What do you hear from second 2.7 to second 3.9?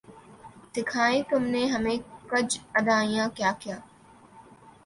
ادائیاں کیا کیا